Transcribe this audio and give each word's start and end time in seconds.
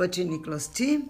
Cotini 0.00 0.38
Closti. 0.38 1.06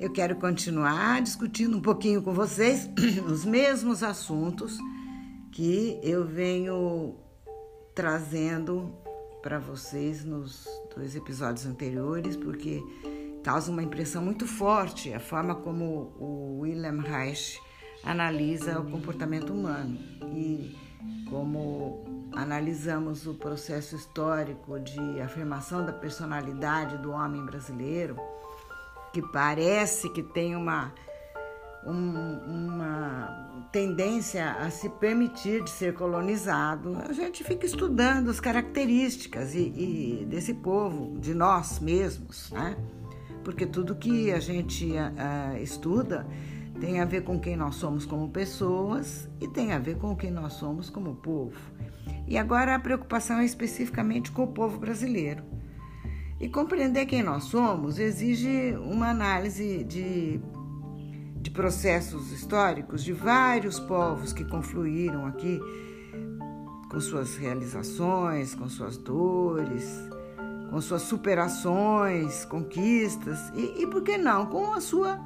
Eu 0.00 0.10
quero 0.10 0.36
continuar 0.36 1.20
discutindo 1.20 1.76
um 1.76 1.82
pouquinho 1.82 2.22
com 2.22 2.32
vocês 2.32 2.88
os 3.28 3.44
mesmos 3.44 4.02
assuntos 4.02 4.78
que 5.52 6.00
eu 6.02 6.24
venho 6.24 7.14
trazendo 7.94 8.90
para 9.42 9.58
vocês 9.58 10.24
nos 10.24 10.66
dois 10.96 11.14
episódios 11.14 11.66
anteriores, 11.66 12.38
porque 12.38 12.82
causa 13.44 13.70
uma 13.70 13.82
impressão 13.82 14.24
muito 14.24 14.46
forte 14.46 15.12
a 15.12 15.20
forma 15.20 15.54
como 15.54 16.14
o 16.18 16.60
William 16.60 17.02
Reich 17.02 17.60
analisa 18.02 18.80
o 18.80 18.90
comportamento 18.90 19.52
humano 19.52 19.98
e 20.34 20.74
como 21.28 22.05
analisamos 22.32 23.26
o 23.26 23.34
processo 23.34 23.96
histórico 23.96 24.78
de 24.80 25.20
afirmação 25.20 25.84
da 25.84 25.92
personalidade 25.92 26.98
do 26.98 27.10
homem 27.10 27.44
brasileiro, 27.44 28.16
que 29.12 29.22
parece 29.32 30.10
que 30.10 30.22
tem 30.22 30.54
uma, 30.54 30.92
um, 31.84 32.38
uma 32.46 33.66
tendência 33.72 34.52
a 34.52 34.70
se 34.70 34.88
permitir 34.88 35.62
de 35.62 35.70
ser 35.70 35.94
colonizado, 35.94 36.96
a 37.08 37.12
gente 37.12 37.44
fica 37.44 37.66
estudando 37.66 38.30
as 38.30 38.40
características 38.40 39.54
e, 39.54 39.58
e 39.58 40.26
desse 40.28 40.54
povo, 40.54 41.18
de 41.18 41.34
nós 41.34 41.78
mesmos, 41.78 42.50
né? 42.52 42.76
Porque 43.44 43.64
tudo 43.64 43.94
que 43.94 44.32
a 44.32 44.40
gente 44.40 44.90
uh, 44.90 45.56
estuda 45.62 46.26
tem 46.80 47.00
a 47.00 47.04
ver 47.04 47.22
com 47.22 47.38
quem 47.38 47.56
nós 47.56 47.76
somos 47.76 48.04
como 48.04 48.28
pessoas 48.28 49.28
e 49.40 49.48
tem 49.48 49.72
a 49.72 49.78
ver 49.78 49.96
com 49.98 50.16
quem 50.16 50.30
nós 50.30 50.54
somos 50.54 50.90
como 50.90 51.14
povo. 51.14 51.56
E 52.26 52.36
agora 52.36 52.74
a 52.74 52.78
preocupação 52.78 53.38
é 53.38 53.44
especificamente 53.44 54.32
com 54.32 54.44
o 54.44 54.52
povo 54.52 54.78
brasileiro. 54.78 55.44
E 56.40 56.48
compreender 56.48 57.06
quem 57.06 57.22
nós 57.22 57.44
somos 57.44 57.98
exige 57.98 58.76
uma 58.78 59.08
análise 59.08 59.84
de, 59.84 60.40
de 61.40 61.50
processos 61.50 62.30
históricos 62.32 63.02
de 63.02 63.12
vários 63.12 63.80
povos 63.80 64.32
que 64.32 64.44
confluíram 64.44 65.24
aqui 65.26 65.58
com 66.90 67.00
suas 67.00 67.36
realizações, 67.36 68.54
com 68.54 68.68
suas 68.68 68.96
dores, 68.96 69.84
com 70.70 70.80
suas 70.80 71.02
superações, 71.02 72.44
conquistas 72.44 73.38
e, 73.54 73.82
e 73.82 73.86
por 73.86 74.02
que 74.02 74.18
não, 74.18 74.46
com 74.46 74.74
a 74.74 74.80
sua 74.80 75.18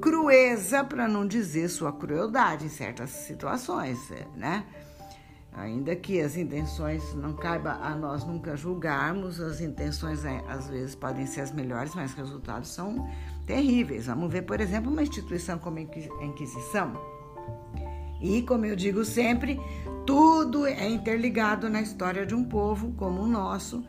crueza, 0.00 0.84
para 0.84 1.08
não 1.08 1.26
dizer 1.26 1.68
sua 1.68 1.92
crueldade 1.92 2.66
em 2.66 2.68
certas 2.68 3.10
situações, 3.10 3.98
né? 4.36 4.64
Ainda 5.54 5.94
que 5.94 6.18
as 6.20 6.36
intenções 6.36 7.14
não 7.14 7.34
caiba 7.34 7.72
a 7.72 7.94
nós 7.94 8.24
nunca 8.24 8.56
julgarmos, 8.56 9.38
as 9.38 9.60
intenções 9.60 10.24
é, 10.24 10.42
às 10.48 10.68
vezes 10.68 10.94
podem 10.94 11.26
ser 11.26 11.42
as 11.42 11.52
melhores, 11.52 11.94
mas 11.94 12.12
os 12.12 12.16
resultados 12.16 12.70
são 12.70 13.06
terríveis. 13.46 14.06
Vamos 14.06 14.32
ver, 14.32 14.42
por 14.42 14.60
exemplo, 14.60 14.90
uma 14.90 15.02
instituição 15.02 15.58
como 15.58 15.78
a 15.78 16.24
Inquisição. 16.24 16.98
E, 18.20 18.40
como 18.42 18.64
eu 18.64 18.74
digo 18.74 19.04
sempre, 19.04 19.60
tudo 20.06 20.64
é 20.64 20.88
interligado 20.88 21.68
na 21.68 21.82
história 21.82 22.24
de 22.24 22.34
um 22.34 22.44
povo 22.44 22.92
como 22.92 23.20
o 23.20 23.26
nosso, 23.26 23.84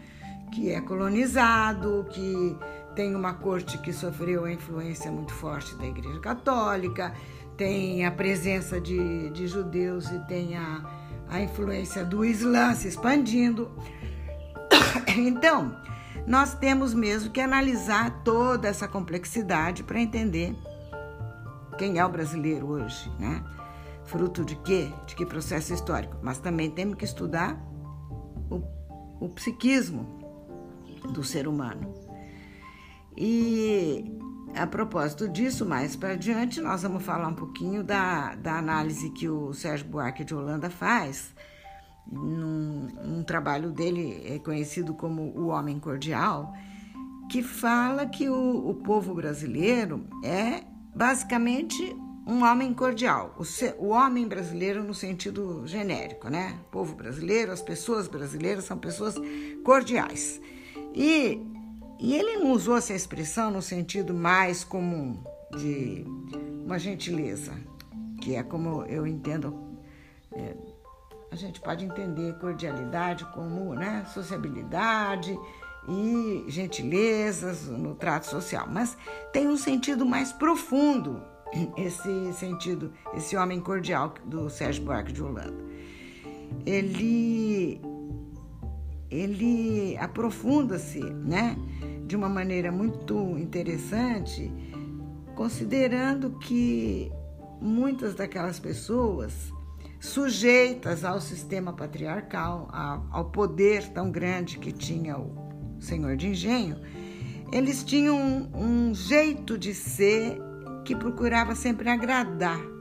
que 0.51 0.69
é 0.69 0.81
colonizado, 0.81 2.05
que 2.09 2.57
tem 2.93 3.15
uma 3.15 3.35
corte 3.35 3.77
que 3.77 3.93
sofreu 3.93 4.43
a 4.43 4.51
influência 4.51 5.09
muito 5.11 5.33
forte 5.33 5.75
da 5.75 5.85
Igreja 5.85 6.19
Católica, 6.19 7.13
tem 7.55 8.05
a 8.05 8.11
presença 8.11 8.81
de, 8.81 9.29
de 9.29 9.47
judeus 9.47 10.11
e 10.11 10.19
tem 10.27 10.57
a 10.57 11.02
a 11.33 11.41
influência 11.41 12.05
do 12.05 12.23
Islã 12.23 12.73
se 12.75 12.87
expandindo. 12.87 13.71
Então, 15.17 15.75
nós 16.25 16.53
temos 16.55 16.93
mesmo 16.93 17.31
que 17.31 17.41
analisar 17.41 18.23
toda 18.23 18.67
essa 18.67 18.87
complexidade 18.87 19.83
para 19.83 19.99
entender 19.99 20.55
quem 21.77 21.99
é 21.99 22.05
o 22.05 22.09
brasileiro 22.09 22.67
hoje, 22.67 23.11
né? 23.19 23.43
Fruto 24.05 24.45
de 24.45 24.55
quê? 24.57 24.91
De 25.05 25.15
que 25.15 25.25
processo 25.25 25.73
histórico? 25.73 26.17
Mas 26.21 26.39
também 26.39 26.69
temos 26.69 26.95
que 26.95 27.05
estudar 27.05 27.59
o, 28.49 28.61
o 29.19 29.29
psiquismo 29.29 30.19
do 31.11 31.23
ser 31.23 31.47
humano. 31.47 31.93
E 33.17 34.19
a 34.55 34.67
propósito 34.67 35.27
disso, 35.27 35.65
mais 35.65 35.95
para 35.95 36.13
adiante, 36.13 36.61
nós 36.61 36.83
vamos 36.83 37.03
falar 37.03 37.27
um 37.27 37.33
pouquinho 37.33 37.83
da, 37.83 38.35
da 38.35 38.57
análise 38.57 39.09
que 39.09 39.27
o 39.27 39.53
Sérgio 39.53 39.87
Buarque 39.87 40.23
de 40.23 40.35
Holanda 40.35 40.69
faz, 40.69 41.33
num, 42.11 42.87
num 43.03 43.23
trabalho 43.23 43.71
dele 43.71 44.21
é 44.25 44.39
conhecido 44.39 44.93
como 44.93 45.23
O 45.35 45.47
Homem 45.47 45.79
Cordial, 45.79 46.53
que 47.29 47.41
fala 47.41 48.05
que 48.05 48.29
o, 48.29 48.69
o 48.69 48.75
povo 48.75 49.13
brasileiro 49.15 50.07
é 50.23 50.63
basicamente 50.95 51.95
um 52.25 52.43
homem 52.43 52.73
cordial, 52.73 53.35
o, 53.37 53.43
se, 53.43 53.75
o 53.77 53.89
homem 53.89 54.27
brasileiro 54.27 54.81
no 54.83 54.93
sentido 54.93 55.63
genérico, 55.65 56.29
né? 56.29 56.57
O 56.67 56.71
povo 56.71 56.95
brasileiro, 56.95 57.51
as 57.51 57.61
pessoas 57.61 58.07
brasileiras 58.07 58.63
são 58.63 58.77
pessoas 58.77 59.15
cordiais. 59.63 60.39
E 60.95 61.41
e 61.99 62.15
ele 62.15 62.37
não 62.37 62.51
usou 62.51 62.77
essa 62.77 62.93
expressão 62.93 63.51
no 63.51 63.61
sentido 63.61 64.13
mais 64.13 64.63
comum 64.63 65.21
de 65.57 66.05
uma 66.65 66.79
gentileza, 66.79 67.53
que 68.21 68.35
é 68.35 68.43
como 68.43 68.83
eu 68.85 69.05
entendo. 69.05 69.55
É, 70.31 70.55
a 71.31 71.35
gente 71.35 71.59
pode 71.61 71.85
entender 71.85 72.37
cordialidade 72.39 73.25
como 73.33 73.73
né, 73.73 74.05
sociabilidade 74.13 75.37
e 75.87 76.45
gentilezas 76.47 77.67
no 77.67 77.95
trato 77.95 78.27
social, 78.27 78.67
mas 78.69 78.97
tem 79.31 79.47
um 79.47 79.57
sentido 79.57 80.05
mais 80.05 80.31
profundo 80.31 81.21
esse 81.77 82.33
sentido, 82.33 82.93
esse 83.13 83.35
homem 83.35 83.59
cordial 83.59 84.13
do 84.25 84.49
Sérgio 84.49 84.83
Buarque 84.83 85.11
de 85.11 85.23
Holanda. 85.23 85.63
Ele 86.65 87.81
ele 89.13 89.97
aprofunda-se, 89.97 90.99
né? 90.99 91.55
de 92.05 92.15
uma 92.15 92.29
maneira 92.29 92.71
muito 92.71 93.37
interessante, 93.37 94.51
considerando 95.35 96.37
que 96.37 97.11
muitas 97.61 98.13
daquelas 98.13 98.59
pessoas 98.59 99.51
sujeitas 99.99 101.05
ao 101.05 101.21
sistema 101.21 101.71
patriarcal, 101.73 102.67
ao 103.09 103.25
poder 103.31 103.87
tão 103.89 104.11
grande 104.11 104.59
que 104.59 104.71
tinha 104.71 105.17
o 105.17 105.77
senhor 105.79 106.17
de 106.17 106.27
engenho, 106.27 106.77
eles 107.51 107.83
tinham 107.83 108.17
um, 108.17 108.89
um 108.89 108.93
jeito 108.93 109.57
de 109.57 109.73
ser 109.73 110.37
que 110.83 110.95
procurava 110.95 111.55
sempre 111.55 111.89
agradar. 111.89 112.72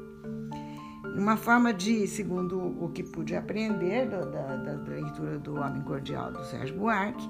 Uma 1.16 1.36
forma 1.36 1.74
de, 1.74 2.06
segundo 2.06 2.58
o 2.82 2.88
que 2.88 3.02
pude 3.02 3.36
aprender 3.36 4.08
da, 4.08 4.20
da, 4.24 4.56
da 4.56 4.90
leitura 4.90 5.38
do 5.38 5.56
Homem 5.56 5.82
Cordial 5.82 6.32
do 6.32 6.42
Sérgio 6.44 6.76
Buarque, 6.76 7.28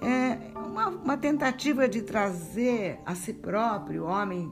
é 0.00 0.38
uma, 0.58 0.88
uma 0.88 1.16
tentativa 1.16 1.86
de 1.86 2.02
trazer 2.02 2.98
a 3.04 3.14
si 3.14 3.34
próprio, 3.34 4.04
o 4.04 4.06
homem 4.06 4.50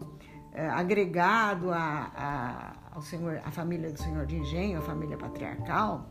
é, 0.52 0.68
agregado 0.68 1.70
a, 1.70 2.12
a, 2.14 2.72
ao 2.96 3.00
senhor, 3.02 3.40
a 3.44 3.50
família 3.50 3.90
do 3.90 3.98
senhor 3.98 4.26
de 4.26 4.36
engenho, 4.36 4.78
a 4.78 4.82
família 4.82 5.16
patriarcal, 5.16 6.06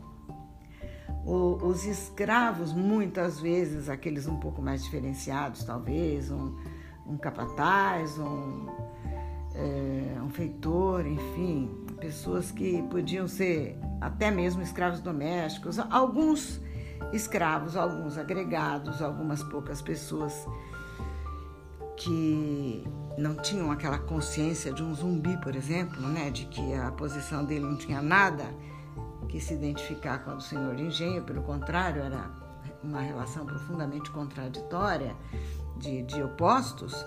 o, 1.24 1.58
os 1.64 1.84
escravos, 1.84 2.72
muitas 2.72 3.38
vezes, 3.38 3.88
aqueles 3.88 4.26
um 4.26 4.36
pouco 4.36 4.60
mais 4.60 4.82
diferenciados, 4.82 5.62
talvez, 5.64 6.30
um, 6.30 6.56
um 7.06 7.16
capataz, 7.16 8.18
um, 8.18 8.66
é, 9.54 10.20
um 10.22 10.30
feitor, 10.30 11.06
enfim, 11.06 11.70
pessoas 11.98 12.50
que 12.50 12.82
podiam 12.84 13.28
ser 13.28 13.78
até 14.00 14.30
mesmo 14.30 14.62
escravos 14.62 15.00
domésticos, 15.00 15.78
alguns 15.78 16.60
escravos, 17.12 17.76
alguns 17.76 18.18
agregados, 18.18 19.02
algumas 19.02 19.42
poucas 19.42 19.82
pessoas 19.82 20.46
que 21.96 22.84
não 23.16 23.34
tinham 23.34 23.70
aquela 23.72 23.98
consciência 23.98 24.72
de 24.72 24.82
um 24.82 24.94
zumbi, 24.94 25.36
por 25.38 25.56
exemplo, 25.56 26.00
né, 26.00 26.30
de 26.30 26.46
que 26.46 26.74
a 26.74 26.92
posição 26.92 27.44
dele 27.44 27.64
não 27.64 27.76
tinha 27.76 28.00
nada 28.00 28.44
que 29.28 29.40
se 29.40 29.54
identificar 29.54 30.18
com 30.20 30.30
a 30.30 30.34
do 30.34 30.42
senhor 30.42 30.78
engenho, 30.78 31.22
pelo 31.24 31.42
contrário, 31.42 32.02
era 32.02 32.30
uma 32.82 33.00
relação 33.00 33.44
profundamente 33.44 34.10
contraditória 34.10 35.14
de, 35.76 36.02
de 36.02 36.22
opostos 36.22 37.04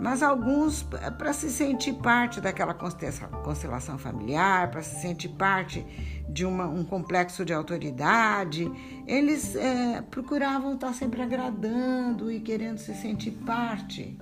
mas 0.00 0.22
alguns 0.22 0.82
para 0.82 1.32
se 1.32 1.50
sentir 1.50 1.92
parte 1.94 2.40
daquela 2.40 2.72
constelação 2.72 3.98
familiar, 3.98 4.70
para 4.70 4.82
se 4.82 5.00
sentir 5.02 5.28
parte 5.28 5.84
de 6.28 6.46
uma, 6.46 6.66
um 6.66 6.82
complexo 6.84 7.44
de 7.44 7.52
autoridade, 7.52 8.70
eles 9.06 9.54
é, 9.54 10.00
procuravam 10.10 10.74
estar 10.74 10.94
sempre 10.94 11.20
agradando 11.20 12.32
e 12.32 12.40
querendo 12.40 12.78
se 12.78 12.94
sentir 12.94 13.32
parte 13.44 14.16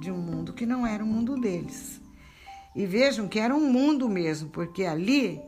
de 0.00 0.12
um 0.12 0.18
mundo 0.18 0.52
que 0.52 0.64
não 0.64 0.86
era 0.86 1.02
o 1.02 1.06
mundo 1.06 1.34
deles. 1.36 2.00
E 2.76 2.86
vejam 2.86 3.26
que 3.26 3.40
era 3.40 3.54
um 3.54 3.72
mundo 3.72 4.08
mesmo, 4.08 4.48
porque 4.50 4.84
ali, 4.84 5.40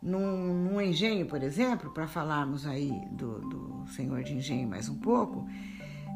num, 0.00 0.54
num 0.54 0.80
engenho, 0.80 1.26
por 1.26 1.42
exemplo, 1.42 1.90
para 1.90 2.06
falarmos 2.06 2.64
aí 2.64 2.92
do, 3.10 3.40
do 3.40 3.86
senhor 3.88 4.22
de 4.22 4.34
engenho 4.34 4.68
mais 4.68 4.88
um 4.88 4.96
pouco, 4.96 5.44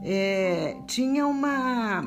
é, 0.04 0.76
tinha 0.86 1.26
uma, 1.26 2.02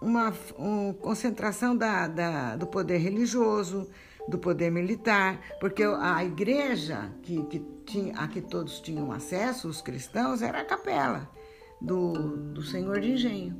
uma 0.00 0.32
um, 0.58 0.92
concentração 0.92 1.76
da, 1.76 2.08
da, 2.08 2.56
do 2.56 2.66
poder 2.66 2.98
religioso, 2.98 3.88
do 4.28 4.38
poder 4.38 4.70
militar, 4.70 5.40
porque 5.60 5.82
a 5.82 6.24
igreja 6.24 7.12
que, 7.22 7.42
que 7.44 7.60
tinha, 7.84 8.14
a 8.14 8.28
que 8.28 8.40
todos 8.40 8.80
tinham 8.80 9.10
acesso, 9.12 9.68
os 9.68 9.82
cristãos, 9.82 10.42
era 10.42 10.60
a 10.60 10.64
capela 10.64 11.28
do, 11.80 12.36
do 12.52 12.62
Senhor 12.62 13.00
de 13.00 13.12
Engenho. 13.12 13.56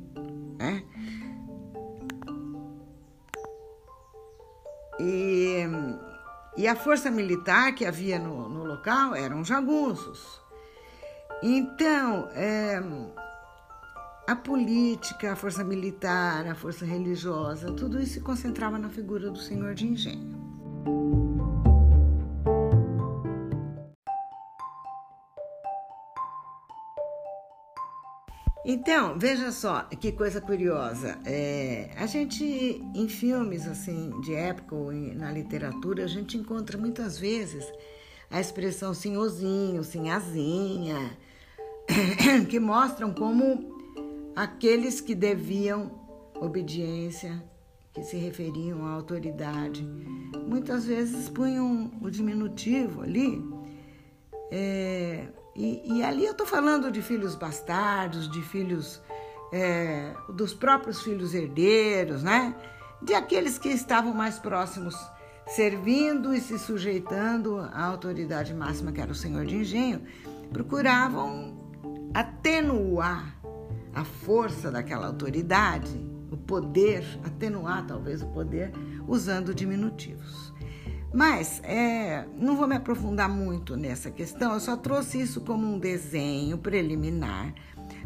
Né? 0.57 0.83
E, 4.99 5.65
e 6.57 6.67
a 6.67 6.75
força 6.75 7.09
militar 7.09 7.73
que 7.73 7.85
havia 7.85 8.19
no, 8.19 8.47
no 8.47 8.63
local 8.63 9.15
eram 9.15 9.43
jagunços. 9.43 10.39
Então, 11.43 12.29
é, 12.33 12.79
a 14.27 14.35
política, 14.35 15.33
a 15.33 15.35
força 15.35 15.63
militar, 15.63 16.47
a 16.47 16.55
força 16.55 16.85
religiosa, 16.85 17.71
tudo 17.73 17.99
isso 17.99 18.13
se 18.13 18.21
concentrava 18.21 18.77
na 18.77 18.89
figura 18.89 19.29
do 19.29 19.39
senhor 19.39 19.73
de 19.73 19.87
engenho. 19.87 20.39
Então, 28.63 29.17
veja 29.17 29.51
só 29.51 29.81
que 29.81 30.11
coisa 30.11 30.39
curiosa. 30.39 31.17
É, 31.25 31.89
a 31.97 32.05
gente, 32.05 32.43
em 32.95 33.09
filmes 33.09 33.67
assim 33.67 34.21
de 34.21 34.35
época 34.35 34.75
ou 34.75 34.91
na 34.91 35.31
literatura, 35.31 36.03
a 36.03 36.07
gente 36.07 36.37
encontra 36.37 36.77
muitas 36.77 37.17
vezes 37.17 37.65
a 38.29 38.39
expressão 38.39 38.93
senhorzinho, 38.93 39.83
sinhazinha, 39.83 41.17
que 42.49 42.59
mostram 42.59 43.13
como 43.13 43.70
aqueles 44.35 45.01
que 45.01 45.15
deviam 45.15 45.91
obediência, 46.39 47.43
que 47.93 48.03
se 48.03 48.15
referiam 48.17 48.85
à 48.85 48.91
autoridade, 48.91 49.83
muitas 50.47 50.85
vezes 50.85 51.29
punham 51.29 51.91
o 52.01 52.09
diminutivo 52.09 53.01
ali. 53.01 53.43
É, 54.49 55.27
e, 55.55 55.97
e, 55.97 56.03
ali 56.03 56.25
eu 56.25 56.31
estou 56.31 56.47
falando 56.47 56.91
de 56.91 57.01
filhos 57.01 57.35
bastardos, 57.35 58.31
de 58.31 58.41
filhos 58.41 59.01
é, 59.51 60.13
dos 60.29 60.53
próprios 60.53 61.01
filhos 61.01 61.33
herdeiros, 61.33 62.23
né? 62.23 62.55
De 63.01 63.13
aqueles 63.13 63.57
que 63.57 63.69
estavam 63.69 64.13
mais 64.13 64.39
próximos, 64.39 64.95
servindo 65.47 66.33
e 66.33 66.39
se 66.39 66.57
sujeitando 66.57 67.59
à 67.59 67.83
autoridade 67.83 68.53
máxima, 68.53 68.91
que 68.91 69.01
era 69.01 69.11
o 69.11 69.15
senhor 69.15 69.45
de 69.45 69.57
engenho, 69.57 70.01
procuravam 70.51 71.57
atenuar 72.13 73.40
a 73.93 74.03
força 74.03 74.71
daquela 74.71 75.07
autoridade, 75.07 75.91
o 76.31 76.37
poder, 76.37 77.03
atenuar 77.23 77.85
talvez 77.85 78.21
o 78.21 78.27
poder, 78.27 78.71
usando 79.07 79.53
diminutivos. 79.53 80.53
Mas 81.13 81.61
é, 81.63 82.25
não 82.37 82.55
vou 82.55 82.67
me 82.67 82.75
aprofundar 82.75 83.27
muito 83.27 83.75
nessa 83.75 84.09
questão, 84.09 84.53
eu 84.53 84.59
só 84.59 84.77
trouxe 84.77 85.21
isso 85.21 85.41
como 85.41 85.67
um 85.67 85.77
desenho 85.77 86.57
preliminar 86.57 87.53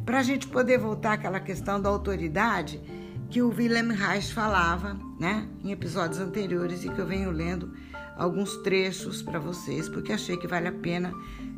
para 0.04 0.20
a 0.20 0.24
gente 0.24 0.48
poder 0.48 0.80
voltar 0.80 1.14
àquela 1.14 1.40
questão 1.40 1.80
da 1.80 1.90
autoridade 1.90 2.82
que 3.30 3.42
o 3.42 3.50
Wilhelm 3.50 3.92
Reich 3.92 4.34
falava 4.34 4.98
né, 5.20 5.48
em 5.64 5.72
episódios 5.72 6.20
anteriores 6.20 6.84
e 6.84 6.90
que 6.90 7.00
eu 7.00 7.06
venho 7.06 7.32
lendo 7.32 7.74
alguns 8.16 8.56
trechos 8.58 9.22
para 9.22 9.40
vocês, 9.40 9.90
porque 9.90 10.14
achei 10.14 10.38
que 10.38 10.48
vale 10.48 10.68
a 10.68 10.72
pena 10.72 11.14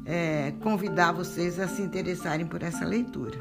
é, 0.06 0.53
convidar 0.62 1.12
vocês 1.12 1.59
a 1.59 1.68
se 1.68 1.81
interessarem 1.81 2.45
por 2.45 2.63
essa 2.63 2.85
leitura. 2.85 3.38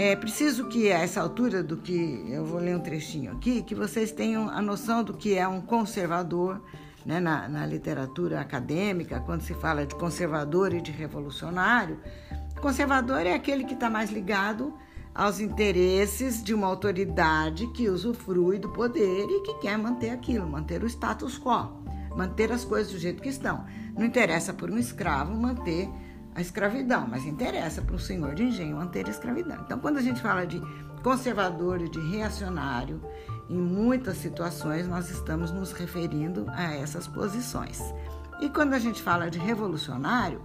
É 0.00 0.14
preciso 0.14 0.68
que 0.68 0.92
a 0.92 1.00
essa 1.00 1.20
altura 1.20 1.60
do 1.60 1.76
que 1.76 2.24
eu 2.30 2.44
vou 2.44 2.60
ler 2.60 2.76
um 2.76 2.78
trechinho 2.78 3.32
aqui, 3.32 3.62
que 3.62 3.74
vocês 3.74 4.12
tenham 4.12 4.48
a 4.48 4.62
noção 4.62 5.02
do 5.02 5.12
que 5.12 5.36
é 5.36 5.48
um 5.48 5.60
conservador 5.60 6.62
né, 7.04 7.18
na, 7.18 7.48
na 7.48 7.66
literatura 7.66 8.40
acadêmica, 8.40 9.18
quando 9.18 9.40
se 9.40 9.54
fala 9.54 9.84
de 9.84 9.96
conservador 9.96 10.72
e 10.72 10.80
de 10.80 10.92
revolucionário. 10.92 11.98
Conservador 12.62 13.26
é 13.26 13.34
aquele 13.34 13.64
que 13.64 13.74
está 13.74 13.90
mais 13.90 14.08
ligado 14.08 14.72
aos 15.12 15.40
interesses 15.40 16.44
de 16.44 16.54
uma 16.54 16.68
autoridade 16.68 17.66
que 17.72 17.88
usufrui 17.88 18.56
do 18.56 18.68
poder 18.68 19.26
e 19.28 19.42
que 19.42 19.54
quer 19.54 19.76
manter 19.76 20.10
aquilo, 20.10 20.48
manter 20.48 20.84
o 20.84 20.86
status 20.86 21.40
quo, 21.40 21.72
manter 22.16 22.52
as 22.52 22.64
coisas 22.64 22.92
do 22.92 23.00
jeito 23.00 23.20
que 23.20 23.30
estão. 23.30 23.64
Não 23.96 24.06
interessa 24.06 24.52
por 24.52 24.70
um 24.70 24.78
escravo 24.78 25.34
manter 25.34 25.90
a 26.38 26.40
escravidão, 26.40 27.04
mas 27.08 27.26
interessa 27.26 27.82
para 27.82 27.96
o 27.96 27.98
senhor 27.98 28.32
de 28.32 28.44
engenho 28.44 28.76
manter 28.76 29.06
a 29.06 29.10
escravidão. 29.10 29.58
Então, 29.64 29.80
quando 29.80 29.98
a 29.98 30.00
gente 30.00 30.22
fala 30.22 30.46
de 30.46 30.62
conservador 31.02 31.82
e 31.82 31.88
de 31.88 31.98
reacionário, 31.98 33.02
em 33.50 33.58
muitas 33.58 34.18
situações 34.18 34.86
nós 34.86 35.10
estamos 35.10 35.50
nos 35.50 35.72
referindo 35.72 36.46
a 36.50 36.74
essas 36.74 37.08
posições. 37.08 37.82
E 38.40 38.48
quando 38.48 38.74
a 38.74 38.78
gente 38.78 39.02
fala 39.02 39.28
de 39.28 39.38
revolucionário, 39.38 40.40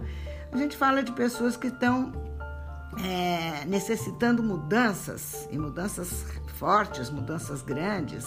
a 0.50 0.56
gente 0.56 0.76
fala 0.76 1.00
de 1.00 1.12
pessoas 1.12 1.56
que 1.56 1.68
estão 1.68 2.12
é, 3.04 3.64
necessitando 3.64 4.42
mudanças, 4.42 5.48
e 5.48 5.56
mudanças 5.56 6.24
fortes, 6.58 7.08
mudanças 7.08 7.62
grandes, 7.62 8.26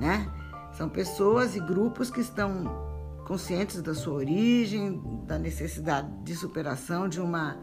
né? 0.00 0.28
São 0.72 0.88
pessoas 0.88 1.54
e 1.54 1.60
grupos 1.60 2.10
que 2.10 2.20
estão 2.20 2.89
conscientes 3.30 3.80
da 3.80 3.94
sua 3.94 4.14
origem, 4.14 5.00
da 5.24 5.38
necessidade 5.38 6.08
de 6.24 6.34
superação 6.34 7.08
de 7.08 7.20
uma 7.20 7.56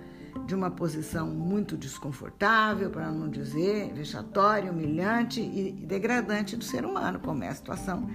de 0.46 0.56
uma 0.56 0.72
posição 0.72 1.28
muito 1.28 1.75
desconfortável, 1.75 2.90
para 2.90 3.12
não 3.12 3.28
dizer 3.28 3.92
vexatória, 3.94 4.72
humilhante 4.72 5.42
e 5.42 5.72
degradante 5.72 6.56
do 6.56 6.64
ser 6.64 6.86
humano, 6.86 7.19
como 7.19 7.44
é 7.44 7.50
a 7.50 7.56
situação 7.56 8.08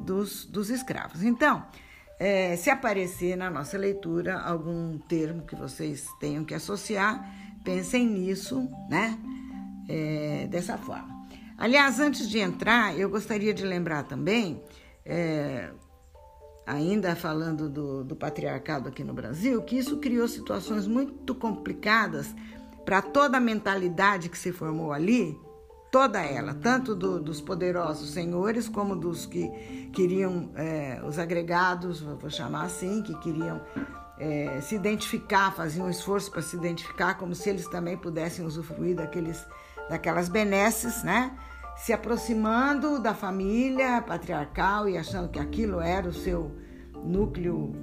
dos, 0.00 0.46
dos 0.46 0.68
escravos. 0.70 1.22
Então, 1.22 1.64
é, 2.18 2.56
se 2.56 2.70
aparecer 2.70 3.36
na 3.36 3.50
nossa 3.50 3.76
leitura 3.76 4.40
algum 4.40 4.98
termo 4.98 5.42
que 5.42 5.54
vocês 5.54 6.08
tenham 6.18 6.44
que 6.44 6.54
associar, 6.54 7.30
pensem 7.62 8.06
nisso, 8.06 8.68
né? 8.88 9.16
É, 9.88 10.48
dessa 10.50 10.76
forma. 10.78 11.14
Aliás, 11.56 12.00
antes 12.00 12.28
de 12.28 12.38
entrar, 12.38 12.98
eu 12.98 13.08
gostaria 13.08 13.52
de 13.54 13.64
lembrar 13.64 14.04
também 14.04 14.60
é, 15.04 15.70
ainda 16.66 17.14
falando 17.14 17.68
do, 17.68 18.02
do 18.02 18.16
patriarcado 18.16 18.88
aqui 18.88 19.04
no 19.04 19.14
Brasil, 19.14 19.62
que 19.62 19.78
isso 19.78 19.98
criou 19.98 20.26
situações 20.26 20.86
muito 20.86 21.34
complicadas 21.34 22.34
para 22.84 23.00
toda 23.00 23.36
a 23.36 23.40
mentalidade 23.40 24.28
que 24.28 24.36
se 24.36 24.52
formou 24.52 24.92
ali, 24.92 25.38
toda 25.90 26.20
ela, 26.20 26.54
tanto 26.54 26.94
do, 26.94 27.20
dos 27.20 27.40
poderosos 27.40 28.10
senhores 28.10 28.68
como 28.68 28.96
dos 28.96 29.26
que 29.26 29.48
queriam, 29.92 30.50
é, 30.56 31.00
os 31.06 31.18
agregados, 31.18 32.00
vou 32.00 32.28
chamar 32.28 32.64
assim, 32.64 33.02
que 33.02 33.14
queriam 33.18 33.60
é, 34.18 34.60
se 34.60 34.74
identificar, 34.74 35.52
faziam 35.52 35.86
um 35.86 35.90
esforço 35.90 36.30
para 36.30 36.42
se 36.42 36.56
identificar, 36.56 37.14
como 37.14 37.34
se 37.34 37.48
eles 37.48 37.66
também 37.68 37.96
pudessem 37.96 38.44
usufruir 38.44 38.96
daqueles, 38.96 39.44
daquelas 39.88 40.28
benesses, 40.28 41.02
né? 41.04 41.36
Se 41.76 41.92
aproximando 41.92 42.98
da 42.98 43.14
família 43.14 44.00
patriarcal 44.00 44.88
e 44.88 44.96
achando 44.96 45.28
que 45.28 45.38
aquilo 45.38 45.80
era 45.80 46.08
o 46.08 46.12
seu 46.12 46.50
núcleo 47.04 47.74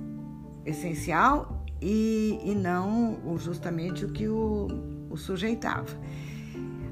essencial 0.66 1.64
e, 1.82 2.40
e 2.44 2.56
não 2.56 3.38
justamente 3.38 4.04
o 4.04 4.12
que 4.12 4.28
o, 4.28 4.68
o 5.10 5.16
sujeitava. 5.18 5.96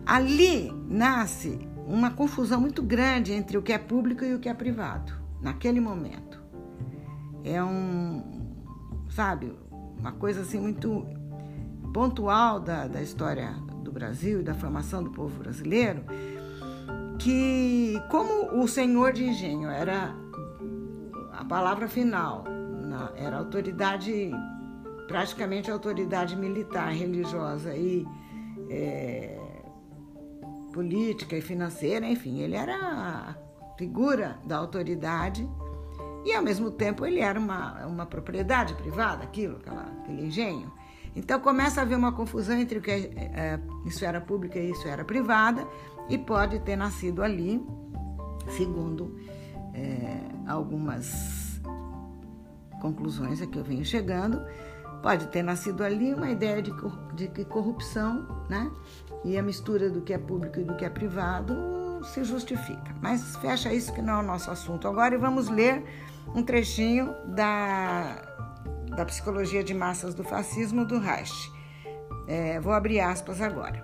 Ali 0.06 0.72
nasce 0.88 1.60
uma 1.88 2.12
confusão 2.12 2.62
muito 2.62 2.84
grande 2.84 3.34
entre 3.34 3.58
o 3.58 3.62
que 3.62 3.74
é 3.74 3.78
público 3.78 4.24
e 4.24 4.36
o 4.36 4.40
que 4.40 4.48
é 4.48 4.54
privado, 4.54 5.14
naquele 5.42 5.80
momento. 5.80 6.42
É 7.44 7.64
um, 7.64 8.56
sabe, 9.10 9.52
uma 9.98 10.12
coisa 10.12 10.42
assim 10.42 10.60
muito 10.60 11.06
pontual 11.94 12.60
da, 12.60 12.88
da 12.88 13.02
história 13.02 13.52
do 13.84 13.92
Brasil 13.92 14.42
e 14.42 14.44
da 14.44 14.54
formação 14.54 15.04
do 15.04 15.10
povo 15.10 15.40
brasileiro 15.40 16.04
que 17.24 18.02
como 18.10 18.62
o 18.62 18.68
senhor 18.68 19.14
de 19.14 19.26
engenho 19.26 19.70
era 19.70 20.16
a 21.32 21.46
palavra 21.46 21.88
final, 21.88 22.44
era 23.16 23.38
autoridade, 23.38 24.32
praticamente 25.08 25.70
autoridade 25.70 26.36
militar, 26.36 26.92
religiosa 26.92 27.76
e 27.76 28.06
é, 28.70 29.40
política 30.74 31.36
e 31.36 31.42
financeira, 31.42 32.08
enfim, 32.08 32.40
ele 32.40 32.56
era 32.56 32.76
a 32.76 33.36
figura 33.78 34.40
da 34.46 34.58
autoridade 34.58 35.48
e 36.26 36.34
ao 36.34 36.42
mesmo 36.42 36.72
tempo 36.72 37.06
ele 37.06 37.20
era 37.20 37.40
uma, 37.40 37.86
uma 37.86 38.06
propriedade 38.06 38.74
privada, 38.76 39.24
aquilo, 39.24 39.58
aquela, 39.58 39.84
aquele 40.02 40.26
engenho. 40.26 40.72
Então 41.16 41.40
começa 41.40 41.82
a 41.82 41.84
haver 41.84 41.98
uma 41.98 42.14
confusão 42.14 42.58
entre 42.58 42.78
o 42.78 42.82
que 42.82 42.90
é, 42.90 42.96
é 42.96 43.60
esfera 43.86 44.22
pública 44.22 44.58
e 44.58 44.72
esfera 44.72 45.04
privada, 45.04 45.68
e 46.12 46.18
pode 46.18 46.60
ter 46.60 46.76
nascido 46.76 47.24
ali, 47.24 47.66
segundo 48.50 49.18
é, 49.74 50.20
algumas 50.48 51.62
conclusões 52.82 53.42
a 53.42 53.48
que 53.48 53.58
eu 53.58 53.64
venho 53.64 53.86
chegando, 53.86 54.42
Pode 55.02 55.28
ter 55.28 55.42
nascido 55.42 55.84
ali 55.84 56.14
uma 56.14 56.30
ideia 56.30 56.62
de, 56.62 56.72
de 57.16 57.28
que 57.28 57.44
corrupção, 57.44 58.46
né? 58.48 58.72
E 59.26 59.38
a 59.38 59.42
mistura 59.42 59.90
do 59.90 60.02
que 60.02 60.14
é 60.14 60.18
público 60.18 60.60
e 60.60 60.64
do 60.64 60.76
que 60.76 60.86
é 60.86 60.90
privado 60.90 61.56
se 62.04 62.24
justifica. 62.24 62.96
Mas 63.02 63.36
fecha 63.38 63.74
isso 63.74 63.92
que 63.94 64.02
não 64.02 64.14
é 64.16 64.20
o 64.20 64.24
nosso 64.24 64.52
assunto 64.52 64.88
agora 64.88 65.16
e 65.16 65.18
vamos 65.18 65.48
ler 65.50 65.84
um 66.36 66.44
trechinho 66.44 67.14
da, 67.28 68.16
da 68.96 69.06
Psicologia 69.06 69.64
de 69.64 69.74
Massas 69.74 70.14
do 70.14 70.24
Fascismo 70.24 70.86
do 70.86 71.00
Reich. 71.00 71.52
É, 72.28 72.60
vou 72.60 72.74
abrir 72.74 73.00
aspas 73.00 73.42
agora. 73.42 73.84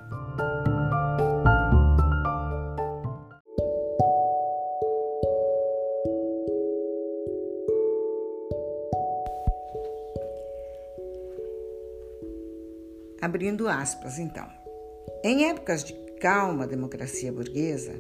Abrindo 13.22 13.68
aspas, 13.68 14.20
então. 14.20 14.46
Em 15.24 15.50
épocas 15.50 15.84
de 15.84 15.94
calma 16.20 16.68
democracia 16.68 17.32
burguesa, 17.32 18.00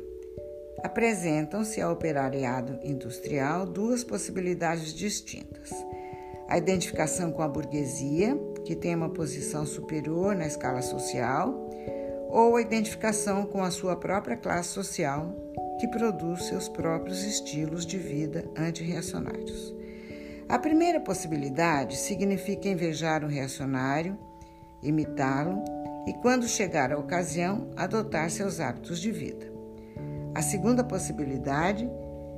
apresentam-se 0.83 1.81
ao 1.81 1.93
operariado 1.93 2.79
industrial 2.83 3.65
duas 3.65 4.03
possibilidades 4.03 4.93
distintas: 4.93 5.71
a 6.47 6.57
identificação 6.57 7.31
com 7.31 7.41
a 7.41 7.47
burguesia, 7.47 8.37
que 8.63 8.75
tem 8.75 8.95
uma 8.95 9.09
posição 9.09 9.65
superior 9.65 10.35
na 10.35 10.45
escala 10.45 10.83
social, 10.83 11.67
ou 12.29 12.55
a 12.55 12.61
identificação 12.61 13.45
com 13.45 13.63
a 13.63 13.71
sua 13.71 13.95
própria 13.95 14.37
classe 14.37 14.69
social, 14.69 15.35
que 15.79 15.87
produz 15.87 16.43
seus 16.43 16.69
próprios 16.69 17.23
estilos 17.23 17.85
de 17.85 17.97
vida 17.97 18.49
antirreacionários. 18.55 19.75
A 20.47 20.59
primeira 20.59 20.99
possibilidade 20.99 21.97
significa 21.97 22.69
invejar 22.69 23.23
o 23.23 23.27
reacionário 23.27 24.17
imitá-lo 24.81 25.63
e, 26.07 26.13
quando 26.21 26.47
chegar 26.47 26.91
a 26.91 26.97
ocasião, 26.97 27.69
adotar 27.75 28.29
seus 28.29 28.59
hábitos 28.59 28.99
de 28.99 29.11
vida. 29.11 29.51
A 30.33 30.41
segunda 30.41 30.83
possibilidade 30.83 31.89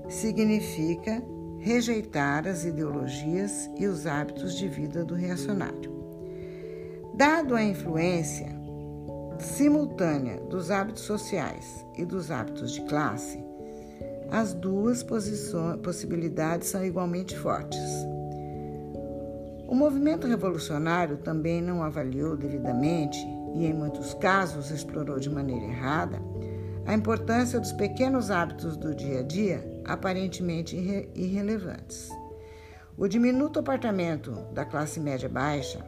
significa 0.07 1.21
rejeitar 1.59 2.47
as 2.47 2.63
ideologias 2.63 3.69
e 3.77 3.85
os 3.85 4.07
hábitos 4.07 4.57
de 4.57 4.67
vida 4.67 5.03
do 5.03 5.13
reacionário. 5.13 5.99
Dado 7.13 7.55
a 7.55 7.63
influência 7.63 8.47
simultânea 9.39 10.37
dos 10.41 10.71
hábitos 10.71 11.03
sociais 11.03 11.85
e 11.97 12.05
dos 12.05 12.31
hábitos 12.31 12.71
de 12.71 12.81
classe, 12.83 13.43
as 14.31 14.53
duas 14.53 15.03
possibilidades 15.03 16.69
são 16.69 16.85
igualmente 16.85 17.37
fortes. 17.37 18.08
O 19.69 19.75
movimento 19.75 20.25
revolucionário 20.25 21.17
também 21.17 21.61
não 21.61 21.83
avaliou 21.83 22.35
devidamente 22.35 23.19
e, 23.53 23.67
em 23.67 23.73
muitos 23.73 24.15
casos, 24.15 24.71
explorou 24.71 25.19
de 25.19 25.29
maneira 25.29 25.63
errada 25.63 26.19
a 26.87 26.93
importância 26.95 27.59
dos 27.59 27.71
pequenos 27.71 28.31
hábitos 28.31 28.75
do 28.75 28.95
dia 28.95 29.19
a 29.19 29.21
dia, 29.21 29.81
aparentemente 29.85 30.75
irre 30.75 31.11
irrelevantes. 31.13 32.09
O 32.97 33.07
diminuto 33.07 33.59
apartamento 33.59 34.31
da 34.53 34.65
classe 34.65 34.99
média 34.99 35.29
baixa, 35.29 35.85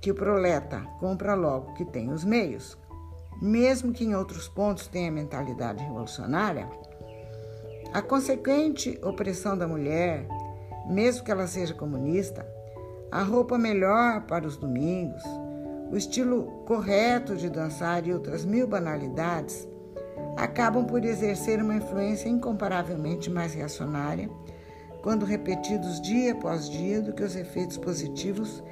que 0.00 0.12
o 0.12 0.14
proleta 0.14 0.80
compra 1.00 1.34
logo 1.34 1.74
que 1.74 1.84
tem 1.84 2.12
os 2.12 2.24
meios, 2.24 2.78
mesmo 3.42 3.92
que 3.92 4.04
em 4.04 4.14
outros 4.14 4.46
pontos 4.46 4.86
tenha 4.86 5.10
mentalidade 5.10 5.82
revolucionária, 5.82 6.70
a 7.92 8.00
consequente 8.00 9.00
opressão 9.02 9.58
da 9.58 9.66
mulher, 9.66 10.28
mesmo 10.88 11.24
que 11.24 11.32
ela 11.32 11.48
seja 11.48 11.74
comunista, 11.74 12.46
a 13.10 13.22
roupa 13.22 13.58
melhor 13.58 14.22
para 14.22 14.46
os 14.46 14.56
domingos, 14.56 15.22
o 15.90 15.96
estilo 15.96 16.62
correto 16.66 17.36
de 17.36 17.50
dançar 17.50 18.06
e 18.06 18.12
outras 18.12 18.44
mil 18.44 18.66
banalidades 18.66 19.68
acabam 20.36 20.86
por 20.86 21.04
exercer 21.04 21.60
uma 21.60 21.74
influência 21.74 22.28
incomparavelmente 22.28 23.28
mais 23.28 23.52
reacionária 23.54 24.30
quando 25.02 25.24
repetidos 25.24 26.00
dia 26.00 26.32
após 26.32 26.68
dia 26.68 27.00
do 27.00 27.12
que 27.12 27.22
os 27.22 27.34
efeitos 27.34 27.76
positivos 27.76 28.62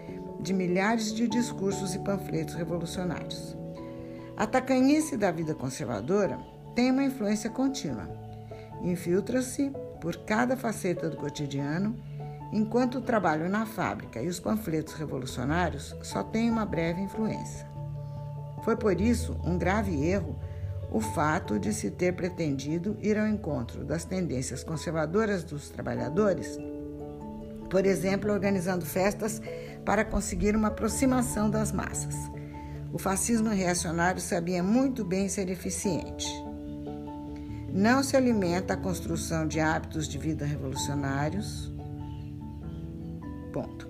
de 0.40 0.52
milhares 0.52 1.12
de 1.12 1.26
discursos 1.26 1.94
e 1.94 1.98
panfletos 1.98 2.54
revolucionários. 2.54 3.56
A 4.36 4.46
tacanhice 4.46 5.16
da 5.16 5.32
vida 5.32 5.54
conservadora 5.54 6.38
tem 6.76 6.92
uma 6.92 7.02
influência 7.02 7.50
contínua. 7.50 8.08
Infiltra-se 8.82 9.72
por 10.00 10.16
cada 10.18 10.56
faceta 10.56 11.10
do 11.10 11.16
cotidiano 11.16 11.96
enquanto 12.52 12.98
o 12.98 13.02
trabalho 13.02 13.48
na 13.48 13.66
fábrica 13.66 14.22
e 14.22 14.28
os 14.28 14.40
panfletos 14.40 14.94
revolucionários 14.94 15.94
só 16.02 16.22
têm 16.22 16.50
uma 16.50 16.64
breve 16.64 17.00
influência. 17.00 17.66
Foi 18.62 18.76
por 18.76 19.00
isso 19.00 19.36
um 19.44 19.58
grave 19.58 20.04
erro 20.04 20.36
o 20.90 21.00
fato 21.00 21.58
de 21.58 21.72
se 21.72 21.90
ter 21.90 22.14
pretendido 22.14 22.96
ir 23.00 23.18
ao 23.18 23.26
encontro 23.26 23.84
das 23.84 24.04
tendências 24.04 24.64
conservadoras 24.64 25.44
dos 25.44 25.68
trabalhadores, 25.68 26.58
por 27.68 27.84
exemplo, 27.84 28.32
organizando 28.32 28.86
festas 28.86 29.42
para 29.84 30.04
conseguir 30.04 30.56
uma 30.56 30.68
aproximação 30.68 31.50
das 31.50 31.72
massas. 31.72 32.14
O 32.90 32.98
fascismo 32.98 33.50
reacionário 33.50 34.20
sabia 34.20 34.62
muito 34.62 35.04
bem 35.04 35.28
ser 35.28 35.50
eficiente. 35.50 36.26
Não 37.70 38.02
se 38.02 38.16
alimenta 38.16 38.72
a 38.72 38.76
construção 38.78 39.46
de 39.46 39.60
hábitos 39.60 40.08
de 40.08 40.16
vida 40.16 40.46
revolucionários, 40.46 41.70
Ponto. 43.58 43.88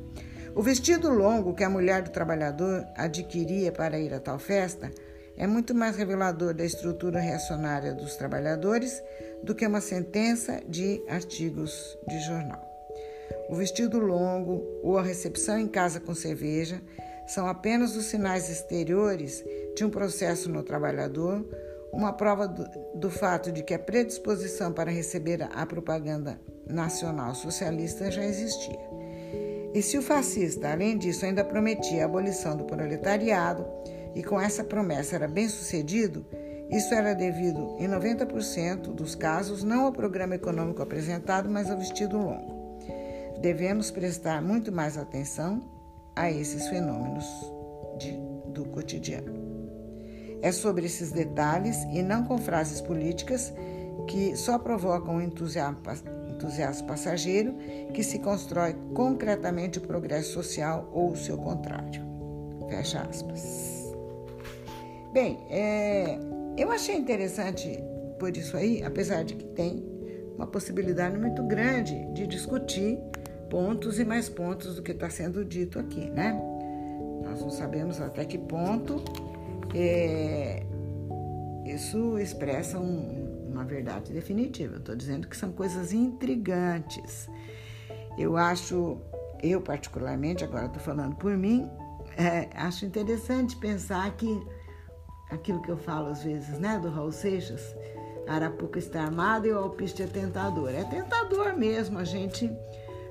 O 0.55 0.63
vestido 0.63 1.11
longo 1.11 1.55
que 1.55 1.63
a 1.63 1.69
mulher 1.69 2.01
do 2.01 2.11
trabalhador 2.11 2.87
adquiria 2.97 3.71
para 3.71 3.99
ir 3.99 4.15
a 4.15 4.19
tal 4.19 4.39
festa 4.39 4.91
é 5.37 5.47
muito 5.47 5.75
mais 5.75 5.95
revelador 5.95 6.55
da 6.55 6.65
estrutura 6.65 7.21
reacionária 7.21 7.93
dos 7.93 8.17
trabalhadores 8.17 9.03
do 9.43 9.55
que 9.55 9.67
uma 9.67 9.83
sentença 9.83 10.63
de 10.67 11.05
artigos 11.07 11.99
de 12.09 12.19
jornal. 12.21 12.67
O 13.51 13.55
vestido 13.57 13.99
longo 13.99 14.65
ou 14.83 14.97
a 14.97 15.03
recepção 15.03 15.59
em 15.59 15.69
casa 15.69 16.01
com 16.01 16.15
cerveja 16.15 16.81
são 17.27 17.47
apenas 17.47 17.95
os 17.95 18.07
sinais 18.07 18.49
exteriores 18.49 19.45
de 19.77 19.85
um 19.85 19.91
processo 19.91 20.49
no 20.49 20.63
trabalhador, 20.63 21.47
uma 21.93 22.15
prova 22.15 22.49
do, 22.49 22.65
do 22.95 23.11
fato 23.11 23.53
de 23.53 23.63
que 23.63 23.75
a 23.75 23.79
predisposição 23.79 24.73
para 24.73 24.91
receber 24.91 25.43
a 25.43 25.67
propaganda 25.67 26.41
nacional 26.67 27.35
socialista 27.35 28.11
já 28.11 28.25
existia. 28.25 28.88
E 29.75 29.83
se 29.83 29.99
o 29.99 30.03
fascista, 30.03 30.73
além 30.73 30.97
disso, 30.97 31.25
ainda 31.25 31.45
prometia 31.45 32.03
a 32.03 32.07
abolição 32.07 32.57
do 32.57 32.65
proletariado, 32.65 33.67
e 34.15 34.23
com 34.23 34.41
essa 34.41 34.65
promessa 34.65 35.17
era 35.17 35.29
bem 35.29 35.49
sucedido, 35.49 36.25
isso 36.71 36.93
era 36.93 37.15
devido, 37.15 37.77
em 37.79 37.89
90% 37.89 38.93
dos 38.93 39.15
casos, 39.15 39.65
não 39.65 39.87
ao 39.87 39.93
programa 39.93 40.35
econômico 40.35 40.83
apresentado, 40.83 41.49
mas 41.49 41.71
ao 41.71 41.79
vestido 41.79 42.19
longo. 42.19 42.79
Devemos 43.41 43.91
prestar 43.91 44.43
muito 44.43 44.73
mais 44.73 44.99
atenção 44.99 45.63
a 46.15 46.31
esses 46.31 46.67
fenômenos 46.69 47.25
de, 47.99 48.13
do 48.53 48.65
cotidiano. 48.67 49.33
É 50.43 50.53
sobre 50.53 50.87
esses 50.87 51.11
detalhes 51.11 51.77
e 51.93 52.03
não 52.03 52.25
com 52.25 52.39
frases 52.39 52.81
políticas 52.81 53.53
que 54.07 54.37
só 54.37 54.59
provocam 54.59 55.21
entusiasmo 56.39 56.87
passageiro 56.87 57.55
que 57.93 58.03
se 58.03 58.21
constrói 58.21 58.75
concretamente 58.95 59.79
o 59.79 59.83
progresso 59.83 60.33
social 60.33 60.89
ou 60.93 61.11
o 61.11 61.17
seu 61.17 61.37
contrário. 61.37 62.07
Fecha 62.69 63.01
aspas. 63.01 63.93
Bem, 65.13 65.39
é, 65.51 66.19
eu 66.57 66.71
achei 66.71 66.97
interessante 66.97 67.83
por 68.19 68.37
isso 68.37 68.57
aí, 68.57 68.83
apesar 68.85 69.25
de 69.25 69.35
que 69.35 69.45
tem 69.47 69.85
uma 70.37 70.47
possibilidade 70.47 71.19
muito 71.19 71.43
grande 71.43 72.07
de 72.13 72.27
discutir 72.27 72.99
pontos 73.51 73.99
e 73.99 74.05
mais 74.05 74.29
pontos 74.29 74.77
do 74.77 74.83
que 74.83 74.93
está 74.93 75.11
sendo 75.11 75.45
dito 75.45 75.79
aqui, 75.79 76.11
né? 76.11 76.39
Nós 77.25 77.41
não 77.41 77.51
sabemos 77.51 78.01
até 78.01 78.25
que 78.25 78.39
ponto 78.39 79.03
é, 79.75 80.63
isso 81.65 82.19
expressa 82.19 82.79
um, 82.79 83.18
uma 83.49 83.65
verdade 83.65 84.13
definitiva. 84.13 84.75
Eu 84.75 84.79
estou 84.79 84.97
dizendo 84.97 85.29
que 85.29 85.37
são 85.37 85.53
coisas 85.53 85.93
intrigantes. 85.93 87.29
Eu 88.17 88.37
acho, 88.37 89.01
eu 89.43 89.61
particularmente, 89.61 90.45
agora 90.45 90.67
estou 90.67 90.83
falando 90.83 91.17
por 91.17 91.37
mim, 91.37 91.69
é, 92.17 92.49
acho 92.55 92.85
interessante 92.85 93.57
pensar 93.57 94.11
que 94.17 94.29
aquilo 95.31 95.63
que 95.63 95.71
eu 95.71 95.77
falo 95.77 96.09
às 96.09 96.25
vezes, 96.25 96.59
né, 96.59 96.79
do 96.79 96.91
Raul 96.91 97.13
Seixas, 97.13 97.63
Arapuca 98.27 98.79
está 98.79 99.05
armado 99.05 99.47
e 99.47 99.53
o 99.53 99.59
alpiste 99.59 100.03
é 100.03 100.07
tentador. 100.07 100.71
É 100.71 100.85
tentador 100.85 101.57
mesmo 101.57 101.99
a 101.99 102.05
gente 102.05 102.51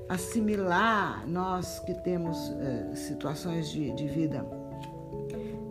assimilar, 0.08 1.27
nós 1.27 1.79
que 1.79 1.94
temos 1.96 2.38
é, 2.60 2.96
situações 2.96 3.70
de, 3.70 3.91
de 3.94 4.08
vida 4.08 4.46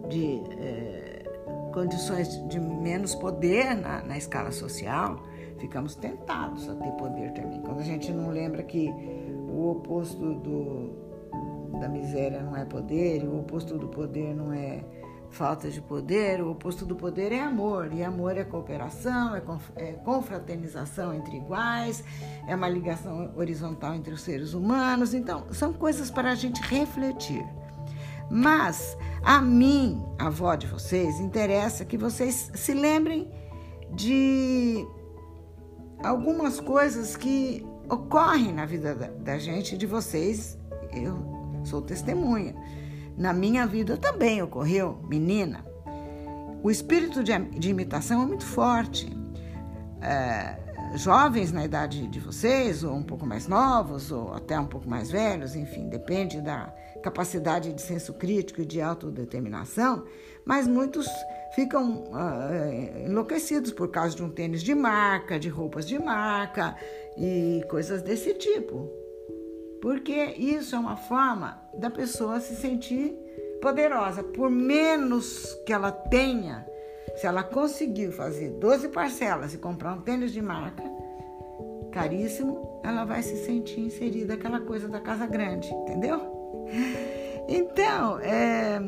de. 0.08 0.42
É, 0.58 0.85
condições 1.76 2.42
de 2.49 2.59
menos 2.59 3.14
poder 3.14 3.76
na, 3.76 4.00
na 4.02 4.16
escala 4.16 4.50
social, 4.50 5.23
ficamos 5.59 5.95
tentados 5.95 6.66
a 6.71 6.75
ter 6.75 6.90
poder 6.92 7.35
também. 7.35 7.61
Quando 7.61 7.80
a 7.80 7.85
gente 7.85 8.11
não 8.11 8.30
lembra 8.30 8.62
que 8.62 8.88
o 9.47 9.73
oposto 9.73 10.37
do, 10.37 11.78
da 11.78 11.87
miséria 11.87 12.40
não 12.40 12.56
é 12.56 12.64
poder, 12.64 13.25
o 13.25 13.40
oposto 13.40 13.76
do 13.76 13.88
poder 13.88 14.35
não 14.35 14.54
é 14.54 14.83
falta 15.28 15.68
de 15.68 15.83
poder, 15.83 16.40
o 16.40 16.52
oposto 16.52 16.87
do 16.87 16.97
poder 16.97 17.30
é 17.30 17.40
amor, 17.40 17.92
e 17.92 18.02
amor 18.02 18.38
é 18.38 18.45
cooperação, 18.45 19.37
é, 19.37 19.42
é 19.76 19.92
confraternização 19.92 21.12
entre 21.12 21.37
iguais, 21.37 22.02
é 22.49 22.56
uma 22.56 22.71
ligação 22.71 23.35
horizontal 23.37 23.95
entre 23.95 24.14
os 24.14 24.23
seres 24.23 24.54
humanos. 24.54 25.12
Então, 25.12 25.45
são 25.52 25.75
coisas 25.75 26.11
para 26.11 26.30
a 26.30 26.35
gente 26.35 26.59
refletir. 26.62 27.45
Mas 28.30 28.97
a 29.23 29.40
mim, 29.40 30.04
a 30.18 30.26
avó 30.26 30.54
de 30.54 30.66
vocês, 30.66 31.21
interessa 31.21 31.85
que 31.85 31.97
vocês 31.97 32.50
se 32.54 32.75
lembrem 32.75 33.30
de 33.92 34.87
algumas 36.02 36.61
coisas 36.61 37.16
que 37.16 37.64
ocorrem 37.88 38.52
na 38.52 38.66
vida 38.66 38.95
da, 38.95 39.06
da 39.09 39.38
gente, 39.38 39.76
de 39.76 39.87
vocês. 39.87 40.59
Eu 40.92 41.16
sou 41.64 41.80
testemunha. 41.83 42.54
Na 43.16 43.33
minha 43.33 43.66
vida 43.66 43.97
também 43.97 44.42
ocorreu, 44.42 44.99
menina. 45.09 45.64
O 46.62 46.71
espírito 46.71 47.23
de, 47.23 47.38
de 47.38 47.71
imitação 47.71 48.23
é 48.23 48.26
muito 48.26 48.45
forte. 48.45 49.09
É, 50.02 50.65
jovens 51.00 51.52
na 51.52 51.64
idade 51.64 52.06
de 52.06 52.20
vocês, 52.20 52.84
ou 52.84 52.94
um 52.94 53.02
pouco 53.02 53.26
mais 53.26 53.46
novos, 53.46 54.10
ou 54.10 54.32
até 54.34 54.58
um 54.58 54.66
pouco 54.66 54.88
mais 54.88 55.10
velhos, 55.10 55.54
enfim, 55.54 55.88
depende 55.88 56.40
da 56.40 56.74
capacidade 57.02 57.72
de 57.72 57.80
senso 57.80 58.14
crítico 58.14 58.60
e 58.60 58.64
de 58.64 58.80
autodeterminação, 58.80 60.04
mas 60.44 60.66
muitos 60.66 61.06
ficam 61.54 62.04
uh, 62.04 63.06
enlouquecidos 63.06 63.72
por 63.72 63.88
causa 63.88 64.16
de 64.16 64.22
um 64.22 64.30
tênis 64.30 64.62
de 64.62 64.74
marca, 64.74 65.38
de 65.38 65.48
roupas 65.48 65.86
de 65.86 65.98
marca 65.98 66.76
e 67.16 67.64
coisas 67.68 68.02
desse 68.02 68.34
tipo 68.34 69.06
porque 69.80 70.34
isso 70.36 70.74
é 70.74 70.78
uma 70.80 70.96
forma 70.96 71.62
da 71.74 71.90
pessoa 71.90 72.40
se 72.40 72.56
sentir 72.56 73.14
poderosa. 73.60 74.22
Por 74.22 74.50
menos 74.50 75.54
que 75.66 75.72
ela 75.72 75.92
tenha, 75.92 76.66
se 77.14 77.26
ela 77.26 77.42
conseguiu 77.42 78.12
fazer 78.12 78.50
12 78.50 78.88
parcelas 78.88 79.54
e 79.54 79.58
comprar 79.58 79.94
um 79.94 80.00
tênis 80.00 80.32
de 80.32 80.42
marca 80.42 80.82
caríssimo, 81.92 82.80
ela 82.84 83.04
vai 83.04 83.22
se 83.22 83.44
sentir 83.44 83.80
inserida 83.80 84.34
aquela 84.34 84.60
coisa 84.60 84.88
da 84.88 85.00
casa 85.00 85.26
grande, 85.26 85.68
entendeu? 85.68 86.20
Então, 87.48 88.18
é 88.18 88.78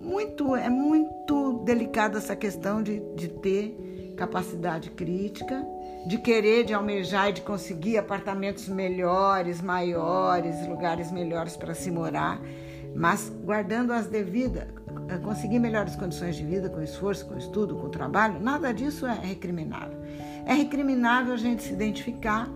muito, 0.00 0.56
é 0.56 0.68
muito 0.68 1.62
delicada 1.64 2.18
essa 2.18 2.36
questão 2.36 2.82
de, 2.82 3.00
de 3.14 3.28
ter 3.28 4.14
capacidade 4.16 4.90
crítica 4.90 5.64
de 6.06 6.18
querer, 6.18 6.64
de 6.64 6.72
almejar 6.72 7.28
e 7.28 7.32
de 7.34 7.42
conseguir 7.42 7.98
apartamentos 7.98 8.68
melhores, 8.68 9.60
maiores, 9.60 10.66
lugares 10.66 11.10
melhores 11.12 11.56
para 11.56 11.74
se 11.74 11.90
morar, 11.90 12.40
mas 12.94 13.28
guardando 13.44 13.92
as 13.92 14.06
devidas, 14.06 14.66
conseguir 15.22 15.58
melhores 15.58 15.96
condições 15.96 16.36
de 16.36 16.44
vida 16.44 16.68
com 16.68 16.80
esforço, 16.82 17.26
com 17.26 17.36
estudo, 17.36 17.76
com 17.76 17.88
trabalho, 17.88 18.40
nada 18.40 18.72
disso 18.72 19.06
é 19.06 19.14
recriminável. 19.14 19.98
É 20.46 20.54
recriminável 20.54 21.34
a 21.34 21.36
gente 21.36 21.62
se 21.62 21.72
identificar 21.72 22.48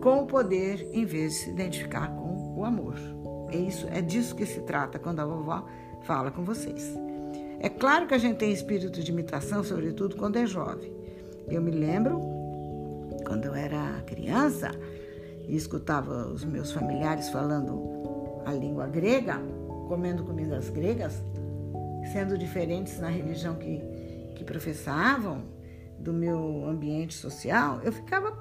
com 0.00 0.22
o 0.22 0.26
poder 0.26 0.88
em 0.92 1.04
vez 1.04 1.32
de 1.32 1.38
se 1.38 1.50
identificar 1.50 2.08
com 2.08 2.54
o 2.56 2.64
amor. 2.64 2.96
É 3.50 3.56
isso, 3.56 3.86
é 3.90 4.00
disso 4.00 4.34
que 4.34 4.46
se 4.46 4.60
trata 4.60 4.98
quando 4.98 5.20
a 5.20 5.24
vovó 5.24 5.66
fala 6.02 6.30
com 6.30 6.44
vocês. 6.44 6.94
É 7.60 7.68
claro 7.68 8.06
que 8.06 8.14
a 8.14 8.18
gente 8.18 8.36
tem 8.36 8.52
espírito 8.52 9.02
de 9.02 9.10
imitação, 9.10 9.64
sobretudo 9.64 10.16
quando 10.16 10.36
é 10.36 10.46
jovem. 10.46 10.92
Eu 11.48 11.60
me 11.60 11.70
lembro 11.70 12.20
quando 13.26 13.46
eu 13.46 13.54
era 13.54 14.02
criança 14.06 14.70
e 15.48 15.56
escutava 15.56 16.28
os 16.28 16.44
meus 16.44 16.70
familiares 16.70 17.28
falando 17.30 18.42
a 18.44 18.52
língua 18.52 18.86
grega, 18.86 19.40
comendo 19.88 20.24
comidas 20.24 20.70
gregas, 20.70 21.22
sendo 22.12 22.38
diferentes 22.38 22.98
na 23.00 23.08
religião 23.08 23.56
que, 23.56 23.82
que 24.34 24.44
professavam, 24.44 25.58
do 25.98 26.12
meu 26.12 26.64
ambiente 26.66 27.14
social, 27.14 27.80
eu 27.82 27.92
ficava, 27.92 28.32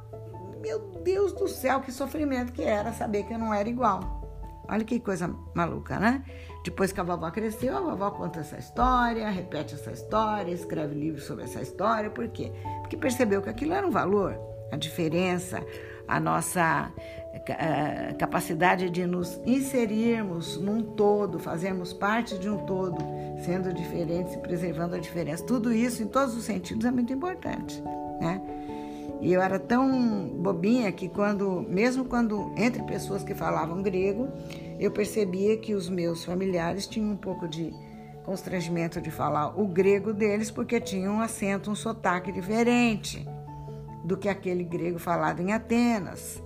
meu 0.61 1.01
Deus 1.03 1.33
do 1.33 1.47
céu, 1.47 1.81
que 1.81 1.91
sofrimento 1.91 2.53
que 2.53 2.61
era 2.61 2.93
saber 2.93 3.23
que 3.23 3.33
eu 3.33 3.39
não 3.39 3.53
era 3.53 3.67
igual. 3.67 4.17
Olha 4.69 4.83
que 4.83 4.99
coisa 4.99 5.33
maluca, 5.55 5.97
né? 5.97 6.23
Depois 6.63 6.91
que 6.91 6.99
a 6.99 7.03
vovó 7.03 7.31
cresceu, 7.31 7.75
a 7.77 7.79
vovó 7.79 8.11
conta 8.11 8.41
essa 8.41 8.57
história, 8.57 9.29
repete 9.29 9.73
essa 9.73 9.91
história, 9.91 10.51
escreve 10.51 10.93
livros 10.93 11.23
sobre 11.23 11.45
essa 11.45 11.61
história. 11.61 12.09
Por 12.09 12.27
quê? 12.27 12.51
Porque 12.81 12.97
percebeu 12.97 13.41
que 13.41 13.49
aquilo 13.49 13.73
era 13.73 13.87
um 13.87 13.91
valor 13.91 14.37
a 14.71 14.75
diferença, 14.75 15.65
a 16.07 16.19
nossa 16.19 16.91
uh, 17.37 18.17
capacidade 18.17 18.89
de 18.89 19.05
nos 19.05 19.39
inserirmos 19.45 20.57
num 20.57 20.81
todo, 20.81 21.39
fazermos 21.39 21.93
parte 21.93 22.37
de 22.37 22.49
um 22.49 22.57
todo, 22.65 22.97
sendo 23.43 23.73
diferentes 23.73 24.33
e 24.33 24.37
preservando 24.39 24.95
a 24.95 24.99
diferença. 24.99 25.43
Tudo 25.43 25.73
isso, 25.73 26.03
em 26.03 26.07
todos 26.07 26.35
os 26.35 26.43
sentidos, 26.43 26.85
é 26.85 26.91
muito 26.91 27.13
importante, 27.13 27.81
né? 28.19 28.41
E 29.19 29.33
eu 29.33 29.41
era 29.41 29.57
tão 29.57 30.27
bobinha 30.27 30.91
que 30.91 31.09
quando, 31.09 31.65
mesmo 31.67 32.05
quando 32.05 32.53
entre 32.55 32.83
pessoas 32.83 33.23
que 33.23 33.33
falavam 33.33 33.81
grego, 33.81 34.29
eu 34.79 34.91
percebia 34.91 35.57
que 35.57 35.73
os 35.73 35.89
meus 35.89 36.23
familiares 36.23 36.85
tinham 36.85 37.11
um 37.11 37.17
pouco 37.17 37.47
de 37.47 37.73
constrangimento 38.23 39.01
de 39.01 39.09
falar 39.09 39.59
o 39.59 39.65
grego 39.65 40.13
deles 40.13 40.51
porque 40.51 40.79
tinha 40.79 41.09
um 41.09 41.21
acento, 41.21 41.71
um 41.71 41.75
sotaque 41.75 42.31
diferente 42.31 43.25
do 44.03 44.17
que 44.17 44.29
aquele 44.29 44.63
grego 44.63 44.99
falado 44.99 45.41
em 45.41 45.51
Atenas. 45.51 46.43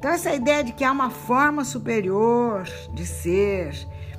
Então, 0.00 0.12
essa 0.12 0.32
ideia 0.32 0.64
de 0.64 0.72
que 0.72 0.82
há 0.82 0.90
uma 0.90 1.10
forma 1.10 1.62
superior 1.62 2.66
de 2.94 3.04
ser, 3.04 3.74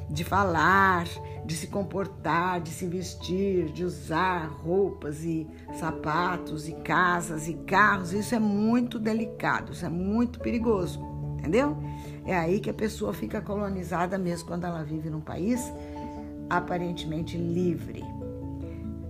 de 0.08 0.24
falar, 0.24 1.08
de 1.44 1.56
se 1.56 1.66
comportar, 1.66 2.62
de 2.62 2.70
se 2.70 2.86
vestir, 2.86 3.72
de 3.72 3.84
usar 3.84 4.46
roupas 4.46 5.24
e 5.24 5.48
sapatos 5.80 6.68
e 6.70 6.74
casas 6.74 7.48
e 7.48 7.56
carros, 7.56 8.14
isso 8.14 8.36
é 8.36 8.40
muito 8.40 9.00
delicado, 9.00 9.72
isso 9.72 9.84
é 9.84 9.90
muito 9.90 10.40
perigoso, 10.40 11.02
entendeu? 11.40 11.76
É 12.28 12.38
aí 12.38 12.60
que 12.60 12.70
a 12.70 12.76
pessoa 12.76 13.12
fica 13.12 13.42
colonizada 13.42 14.20
mesmo 14.20 14.48
quando 14.48 14.66
ela 14.66 14.84
vive 14.84 15.10
num 15.10 15.20
país 15.20 15.74
aparentemente 16.48 17.36
livre. 17.40 18.06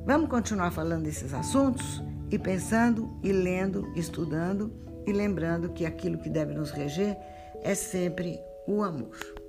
Vamos 0.06 0.30
continuar 0.30 0.72
falando 0.72 1.04
desses 1.04 1.34
assuntos? 1.34 2.02
e 2.32 2.40
pensando 2.40 3.10
e 3.22 3.32
lendo, 3.34 3.92
estudando 3.94 4.72
e 5.06 5.12
lembrando 5.12 5.74
que 5.74 5.86
aquilo 5.86 6.18
que 6.18 6.30
deve 6.30 6.54
nos 6.54 6.72
reger 6.72 7.18
é 7.62 7.76
sempre 7.76 8.40
o 8.68 8.84
amor. 8.84 9.41